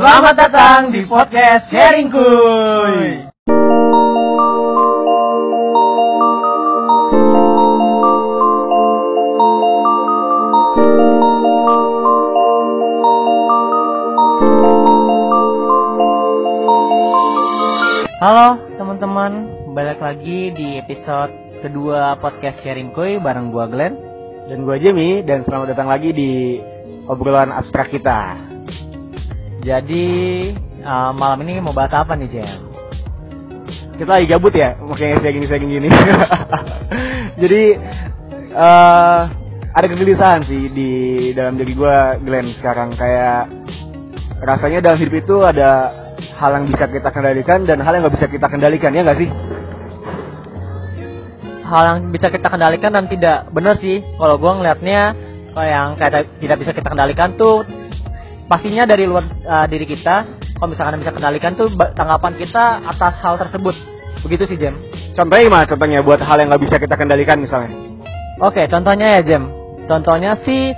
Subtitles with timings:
[0.00, 3.04] Selamat datang di podcast Sharing Kuy.
[18.24, 21.28] Halo teman-teman, balik lagi di episode
[21.60, 24.00] kedua podcast Sharing Kuy bareng gua Glenn.
[24.48, 26.56] Dan gue Jamie dan selamat datang lagi di
[27.04, 28.49] obrolan abstrak kita.
[29.60, 30.06] Jadi
[30.80, 32.48] uh, malam ini mau bahas apa nih Jam?
[34.00, 35.88] Kita lagi gabut ya, makanya saya gini saya gini.
[37.44, 37.62] Jadi
[38.50, 39.20] eh
[39.70, 40.92] ada kegelisahan sih di
[41.36, 41.96] dalam diri gue
[42.26, 43.46] Glenn sekarang kayak
[44.40, 45.70] rasanya dalam hidup itu ada
[46.40, 49.28] hal yang bisa kita kendalikan dan hal yang nggak bisa kita kendalikan ya nggak sih?
[51.68, 54.00] Hal yang bisa kita kendalikan dan tidak benar sih.
[54.00, 55.02] Kalau gua ngelihatnya
[55.52, 57.62] kalau yang kayak tidak bisa kita kendalikan tuh
[58.50, 60.42] pastinya dari luar uh, diri kita.
[60.58, 63.78] Kalau misalkan bisa kendalikan tuh tanggapan kita atas hal tersebut.
[64.26, 64.74] Begitu sih Jam.
[65.14, 65.64] Contohnya gimana?
[65.70, 67.70] Contohnya buat hal yang nggak bisa kita kendalikan misalnya.
[68.42, 69.48] Oke, contohnya ya Jam.
[69.86, 70.74] Contohnya sih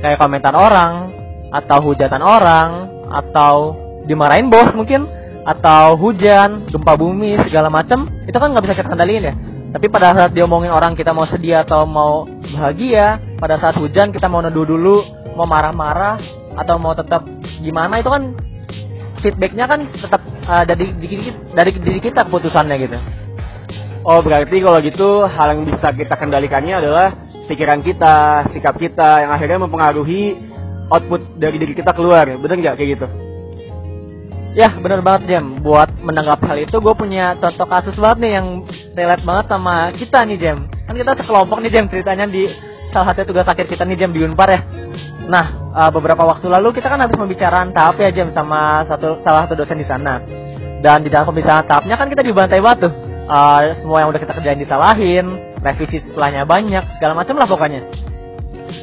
[0.00, 1.10] kayak komentar orang
[1.50, 2.68] atau hujatan orang
[3.10, 3.74] atau
[4.06, 5.04] dimarahin bos mungkin
[5.46, 9.34] atau hujan, gempa bumi segala macam itu kan nggak bisa kita kendaliin ya.
[9.76, 12.24] Tapi pada saat dia omongin orang kita mau sedih atau mau
[12.56, 15.04] bahagia, pada saat hujan kita mau neduh dulu,
[15.36, 17.22] mau marah-marah atau mau tetap
[17.60, 18.32] gimana itu kan
[19.20, 21.16] feedbacknya kan tetap uh, dari diri,
[21.52, 22.98] dari diri kita keputusannya gitu.
[24.06, 27.06] Oh berarti kalau gitu hal yang bisa kita kendalikannya adalah
[27.50, 30.38] pikiran kita, sikap kita yang akhirnya mempengaruhi
[30.94, 32.26] output dari diri kita keluar.
[32.38, 33.06] Bener nggak kayak gitu?
[34.56, 38.46] Ya bener banget Jam Buat menanggapi hal itu gue punya contoh kasus banget nih yang
[38.96, 42.48] relate banget sama kita nih Jam Kan kita sekelompok nih Jam ceritanya di
[42.88, 44.60] salah satu tugas akhir kita nih Jam di Unpar ya
[45.26, 49.46] Nah uh, beberapa waktu lalu kita kan habis pembicaraan tahap ya Jam sama satu salah
[49.46, 50.22] satu dosen di sana.
[50.80, 52.92] Dan di dalam pembicaraan tahapnya kan kita dibantai tuh
[53.26, 57.80] uh, Semua yang udah kita kerjain disalahin Revisi setelahnya banyak segala macam lah pokoknya.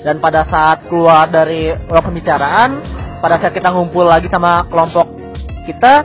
[0.04, 2.70] Dan pada saat keluar dari ruang pembicaraan
[3.24, 5.24] Pada saat kita ngumpul lagi sama kelompok
[5.64, 6.04] kita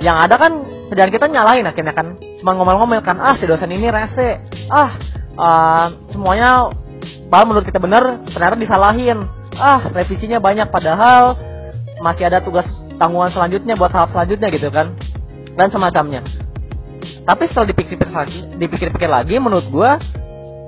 [0.00, 2.16] yang ada kan kerjaan kita nyalahin akhirnya kan.
[2.40, 4.40] Cuma ngomel-ngomel kan ah si dosen ini rese.
[4.72, 4.96] Ah
[5.36, 6.72] uh, semuanya
[7.28, 9.28] padahal menurut kita benar ternyata disalahin
[9.58, 11.38] ah revisinya banyak padahal
[12.02, 12.66] masih ada tugas
[12.98, 14.94] tanggungan selanjutnya buat tahap selanjutnya gitu kan
[15.54, 16.22] dan semacamnya
[17.24, 19.98] tapi setelah dipikir-pikir lagi dipikir-pikir lagi menurut gua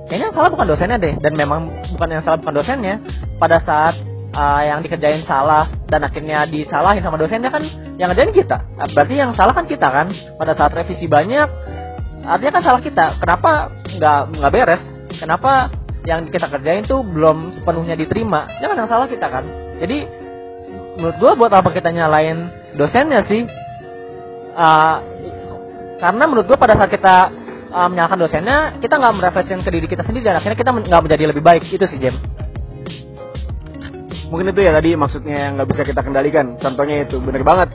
[0.07, 3.01] kayaknya yang salah bukan dosennya deh dan memang bukan yang salah bukan dosennya
[3.37, 3.95] pada saat
[4.33, 7.63] uh, yang dikerjain salah dan akhirnya disalahin sama dosennya kan
[7.97, 8.57] yang ngerjain kita.
[8.77, 10.07] Nah, Berarti yang salah kan kita kan.
[10.37, 11.47] Pada saat revisi banyak,
[12.25, 13.05] artinya kan salah kita.
[13.17, 14.83] Kenapa nggak nggak beres?
[15.17, 15.73] Kenapa
[16.07, 18.47] yang kita kerjain tuh belum sepenuhnya diterima?
[18.47, 19.43] Kan yang salah kita kan.
[19.83, 20.07] Jadi
[20.95, 22.47] menurut gua buat apa kita nyalain
[22.79, 23.43] dosennya sih?
[24.55, 24.97] Uh,
[25.99, 27.15] karena menurut gua pada saat kita
[27.75, 31.23] uh, menyalahkan dosennya, kita nggak merefleksikan ke diri kita sendiri dan akhirnya kita nggak menjadi
[31.27, 31.67] lebih baik.
[31.67, 32.15] Itu sih Jem.
[34.31, 36.55] Mungkin itu ya tadi maksudnya yang nggak bisa kita kendalikan.
[36.55, 37.69] Contohnya itu bener banget.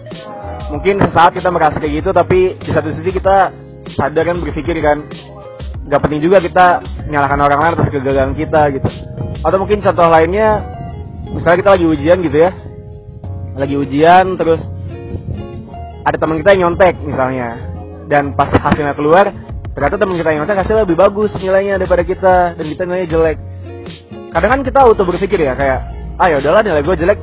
[0.73, 3.53] Mungkin sesaat kita merasa kayak gitu, tapi di satu sisi kita
[3.93, 5.05] sadar kan berpikir kan
[5.83, 6.67] nggak penting juga kita
[7.11, 8.89] menyalahkan orang lain atas kegagalan kita gitu.
[9.43, 10.49] Atau mungkin contoh lainnya,
[11.35, 12.51] misalnya kita lagi ujian gitu ya,
[13.59, 14.63] lagi ujian terus
[16.03, 17.59] ada teman kita yang nyontek misalnya,
[18.07, 19.35] dan pas hasilnya keluar
[19.73, 23.39] ternyata teman kita yang nyontek hasilnya lebih bagus nilainya daripada kita dan kita nilainya jelek.
[24.33, 25.81] Kadang kan kita auto berpikir ya kayak
[26.17, 27.19] ah ya udahlah nilai gue jelek.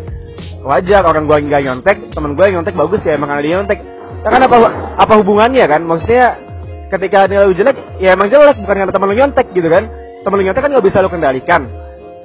[0.59, 3.79] Wajar orang gue nggak nyontek teman gue yang nyontek bagus ya emang ada dia nyontek.
[4.19, 4.55] Ya kan apa
[4.99, 5.81] apa hubungannya kan?
[5.87, 6.48] Maksudnya
[6.89, 9.83] ketika nilai lu jelek ya emang jelek bukan karena teman lu nyontek gitu kan.
[10.25, 11.61] Teman lu nyontek kan nggak bisa lu kendalikan.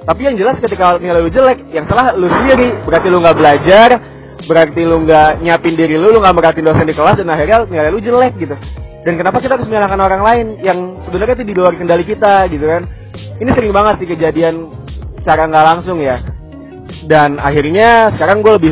[0.05, 2.85] Tapi yang jelas ketika nilai lu jelek yang salah lu sendiri.
[2.85, 3.89] Berarti lu nggak belajar
[4.35, 7.89] berarti lu nggak nyiapin diri lu lu nggak merhatiin dosen di kelas dan akhirnya nilai
[7.89, 8.55] lu jelek gitu.
[9.05, 12.65] Dan kenapa kita harus menyalahkan orang lain yang sebenarnya itu di luar kendali kita gitu
[12.65, 12.89] kan?
[13.37, 14.73] Ini sering banget sih kejadian
[15.21, 16.19] secara nggak langsung ya.
[17.05, 18.71] Dan akhirnya sekarang gue lebih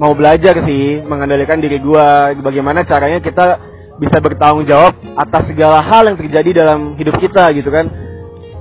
[0.00, 2.06] mau belajar sih mengendalikan diri gue
[2.40, 7.70] bagaimana caranya kita bisa bertanggung jawab atas segala hal yang terjadi dalam hidup kita gitu
[7.70, 7.86] kan.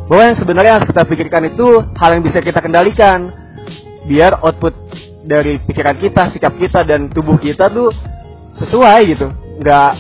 [0.06, 3.32] Bahwa yang sebenarnya harus kita pikirkan itu hal yang bisa kita kendalikan.
[4.04, 4.76] Biar output
[5.24, 7.90] dari pikiran kita sikap kita dan tubuh kita tuh
[8.60, 9.28] sesuai gitu.
[9.64, 9.92] Nggak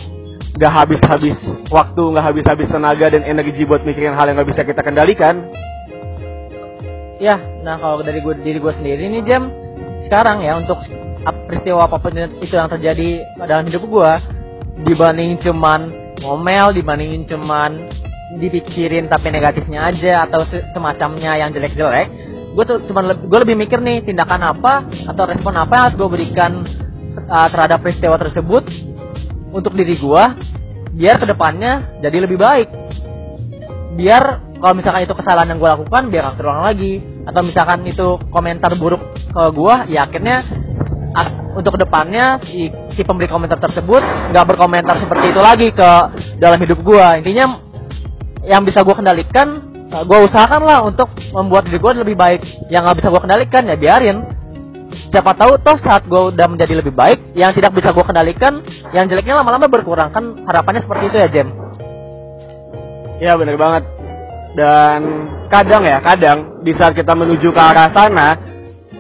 [0.54, 1.38] nggak habis-habis
[1.74, 5.50] waktu nggak habis-habis tenaga dan energi buat mikirin hal yang nggak bisa kita kendalikan.
[7.24, 9.48] Ya, nah kalau dari gue diri gue sendiri nih Jam,
[10.04, 10.84] sekarang ya untuk
[11.48, 12.12] peristiwa apa pun
[12.44, 14.12] itu yang terjadi dalam hidup gue,
[14.82, 15.82] dibanding cuman
[16.24, 17.72] ngomel, dibandingin cuman
[18.42, 22.08] dipikirin tapi negatifnya aja atau se- semacamnya yang jelek-jelek,
[22.58, 26.10] gue tuh cuman gue lebih mikir nih tindakan apa atau respon apa yang harus gue
[26.10, 26.52] berikan
[27.30, 28.66] uh, terhadap peristiwa tersebut
[29.54, 30.24] untuk diri gue
[30.98, 32.70] biar ke depannya jadi lebih baik.
[33.94, 37.04] Biar kalau misalkan itu kesalahan yang gue lakukan biar gak terulang lagi.
[37.28, 40.38] Atau misalkan itu komentar buruk ke gue ya akhirnya
[41.54, 44.02] untuk ke depannya si, si pemberi komentar tersebut
[44.34, 45.90] nggak berkomentar seperti itu lagi ke
[46.42, 47.62] dalam hidup gue intinya
[48.44, 51.06] yang bisa gue kendalikan gue usahakan lah untuk
[51.38, 52.42] membuat diri gue lebih baik.
[52.74, 54.18] Yang nggak bisa gue kendalikan ya biarin.
[55.14, 58.62] Siapa tahu toh saat gue udah menjadi lebih baik yang tidak bisa gue kendalikan
[58.94, 60.10] yang jeleknya lama-lama berkurang.
[60.10, 61.48] Kan harapannya seperti itu ya Jem?
[63.22, 63.84] Ya benar banget.
[64.58, 65.00] Dan
[65.50, 68.38] kadang ya kadang di saat kita menuju ke arah sana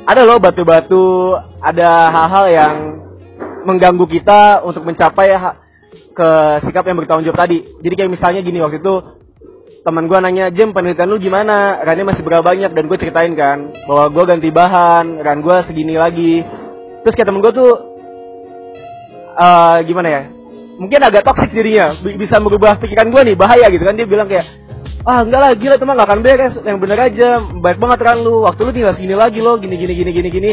[0.05, 2.75] ada loh batu-batu ada hal-hal yang
[3.63, 5.31] mengganggu kita untuk mencapai
[6.13, 6.29] ke
[6.67, 7.63] sikap yang bertanggung jawab tadi.
[7.79, 8.93] Jadi kayak misalnya gini waktu itu
[9.83, 11.79] teman gue nanya Jem penelitian lu gimana?
[11.87, 12.75] Rannya masih berapa banyak?
[12.75, 16.43] Dan gue ceritain kan bahwa gue ganti bahan ran gue segini lagi.
[17.07, 17.71] Terus kayak temen gue tuh
[19.39, 20.23] uh, gimana ya
[20.73, 23.95] mungkin agak toksik dirinya bisa merubah pikiran gue nih bahaya gitu kan.
[23.95, 24.45] Dia bilang kayak
[25.03, 26.53] ah enggak lah gila teman gak akan beres.
[26.67, 27.29] Yang bener aja
[27.63, 28.43] baik banget kan lu.
[28.43, 30.51] Waktu lu tinggal segini lagi lo gini gini gini gini gini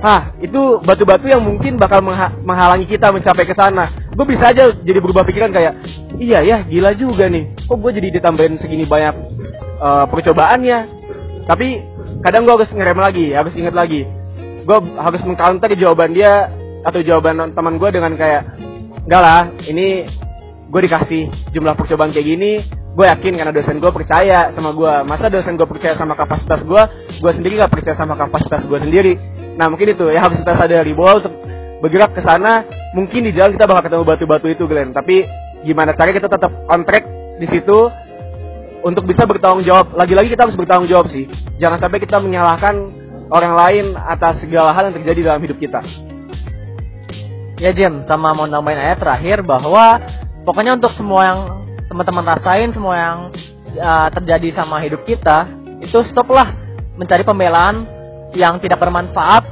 [0.00, 2.00] Hah, itu batu-batu yang mungkin bakal
[2.40, 3.92] menghalangi kita mencapai ke sana.
[4.16, 5.76] Gue bisa aja jadi berubah pikiran kayak,
[6.16, 7.52] iya ya, gila juga nih.
[7.68, 9.14] Kok gue jadi ditambahin segini banyak
[9.76, 10.78] uh, percobaannya.
[11.44, 11.68] Tapi
[12.24, 14.08] kadang gue harus ngerem lagi, harus inget lagi.
[14.64, 16.48] Gue harus mengcounter jawaban dia
[16.80, 18.56] atau jawaban teman gue dengan kayak,
[19.04, 20.08] enggak lah, ini
[20.64, 22.64] gue dikasih jumlah percobaan kayak gini,
[22.96, 24.92] gue yakin karena dosen gue percaya sama gue.
[25.04, 26.82] Masa dosen gue percaya sama kapasitas gue,
[27.20, 30.96] gue sendiri gak percaya sama kapasitas gue sendiri Nah mungkin itu ya harus kita sadari
[30.96, 31.34] bahwa untuk
[31.84, 32.64] bergerak ke sana
[32.96, 34.96] mungkin di jalan kita bakal ketemu batu-batu itu Glenn.
[34.96, 35.28] Tapi
[35.68, 37.04] gimana cara kita tetap on track
[37.36, 37.78] di situ
[38.80, 39.92] untuk bisa bertanggung jawab.
[39.92, 41.28] Lagi-lagi kita harus bertanggung jawab sih.
[41.60, 42.72] Jangan sampai kita menyalahkan
[43.28, 45.84] orang lain atas segala hal yang terjadi dalam hidup kita.
[47.60, 50.00] Ya Jim, sama mau nambahin ayat terakhir bahwa
[50.48, 51.40] pokoknya untuk semua yang
[51.92, 53.18] teman-teman rasain, semua yang
[53.76, 55.44] uh, terjadi sama hidup kita,
[55.84, 56.56] itu stoplah
[56.96, 57.99] mencari pembelaan
[58.34, 59.42] yang tidak bermanfaat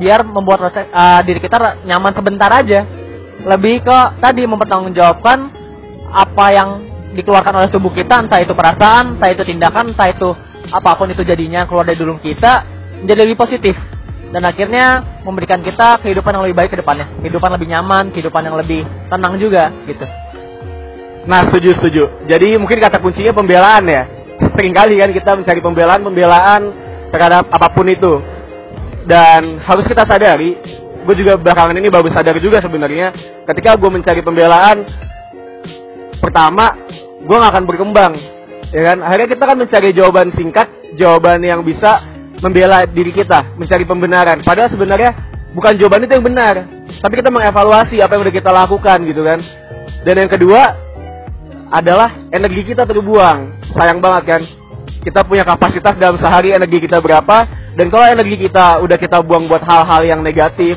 [0.00, 2.86] biar membuat uh, diri kita nyaman sebentar aja.
[3.40, 5.38] Lebih ke tadi mempertanggungjawabkan
[6.10, 6.68] apa yang
[7.16, 10.28] dikeluarkan oleh tubuh kita entah itu perasaan entah itu tindakan entah itu
[10.70, 12.52] apa pun itu jadinya keluar dari dulu kita
[13.02, 13.76] menjadi lebih positif.
[14.30, 17.10] Dan akhirnya memberikan kita kehidupan yang lebih baik ke depannya.
[17.18, 20.06] Kehidupan lebih nyaman kehidupan yang lebih tenang juga gitu.
[21.26, 22.04] Nah setuju setuju.
[22.30, 24.02] Jadi mungkin kata kuncinya pembelaan ya.
[24.54, 26.62] Seringkali kan kita mencari pembelaan pembelaan
[27.10, 28.22] terhadap apa pun itu.
[29.04, 30.54] Dan harus kita sadari
[31.00, 33.10] gue juga belakangan ini bagus sadar juga sebenarnya
[33.48, 34.84] ketika gue mencari pembelaan
[36.20, 36.76] pertama
[37.24, 38.12] gue gak akan berkembang
[38.70, 38.98] ya kan?
[39.02, 42.04] Akhirnya kita kan mencari jawaban singkat jawaban yang bisa
[42.40, 44.44] membela diri kita mencari pembenaran.
[44.44, 45.10] Padahal sebenarnya
[45.56, 46.54] bukan jawaban itu yang benar
[47.00, 49.40] tapi kita mengevaluasi apa yang udah kita lakukan gitu kan?
[50.04, 50.62] Dan yang kedua
[51.72, 53.72] adalah energi kita terbuang.
[53.72, 54.42] Sayang banget kan
[55.00, 57.36] kita punya kapasitas dalam sehari energi kita berapa
[57.74, 60.76] dan kalau energi kita udah kita buang buat hal-hal yang negatif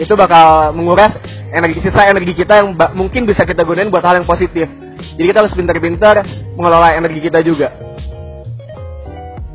[0.00, 1.12] itu bakal menguras
[1.52, 4.64] energi sisa energi kita yang mungkin bisa kita gunain buat hal yang positif.
[4.96, 6.24] Jadi kita harus pintar-pintar
[6.56, 7.68] mengelola energi kita juga.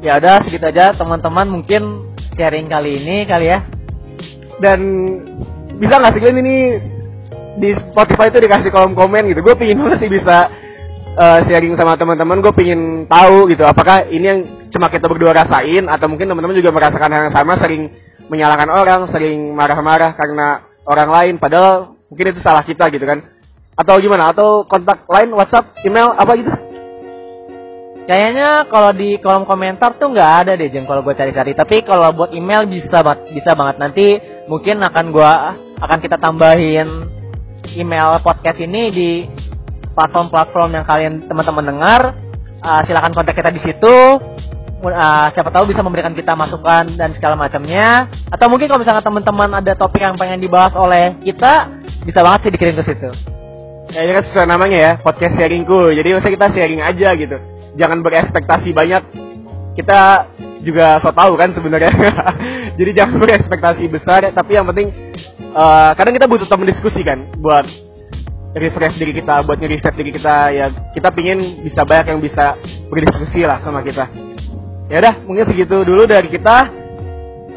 [0.06, 1.50] Ya udah segitu aja teman-teman.
[1.50, 1.82] Mungkin
[2.38, 3.60] sharing kali ini kali ya.
[4.62, 4.80] Dan
[5.82, 6.58] bisa nggak sih ini
[7.58, 9.42] di Spotify itu dikasih kolom komen gitu?
[9.42, 10.46] Gue pingin banget sih bisa
[11.18, 15.88] uh, sharing sama teman-teman gue pingin tahu gitu apakah ini yang cuma kita berdua rasain
[15.88, 17.92] atau mungkin teman-teman juga merasakan hal yang sama sering
[18.30, 20.48] menyalahkan orang sering marah-marah karena
[20.86, 23.22] orang lain padahal mungkin itu salah kita gitu kan.
[23.76, 24.32] Atau gimana?
[24.32, 26.52] Atau kontak lain WhatsApp email apa gitu?
[28.06, 31.58] Kayaknya kalau di kolom komentar tuh nggak ada deh Jem kalau gue cari-cari.
[31.58, 33.76] Tapi kalau buat email bisa banget, bisa banget.
[33.82, 34.06] Nanti
[34.46, 35.32] mungkin akan gue
[35.82, 36.88] akan kita tambahin
[37.74, 39.10] email podcast ini di
[39.96, 42.02] platform-platform yang kalian teman-teman dengar,
[42.60, 43.96] uh, silakan kontak kita di situ.
[44.86, 48.06] Uh, siapa tahu bisa memberikan kita masukan dan segala macamnya.
[48.30, 51.74] Atau mungkin kalau misalnya teman-teman ada topik yang pengen dibahas oleh kita,
[52.06, 53.10] bisa banget sih dikirim ke situ.
[53.90, 55.90] Ya ini kan sesuai namanya ya, podcast sharingku.
[55.90, 57.38] Jadi masa kita sharing aja gitu.
[57.80, 59.04] Jangan berekspektasi banyak.
[59.74, 60.30] Kita
[60.62, 61.90] juga so tahu kan sebenarnya.
[62.80, 64.92] Jadi jangan berekspektasi besar, tapi yang penting
[65.56, 67.64] uh, kadang kita butuh teman diskusi kan buat
[68.56, 72.56] refresh diri kita buat ngeriset diri kita ya kita pingin bisa banyak yang bisa
[72.88, 74.08] berdiskusi lah sama kita.
[74.88, 76.72] Ya udah mungkin segitu dulu dari kita.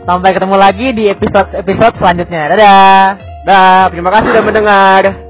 [0.08, 2.50] Sampai ketemu lagi di episode episode selanjutnya.
[2.50, 3.02] Dadah.
[3.46, 5.27] Dah terima kasih sudah mendengar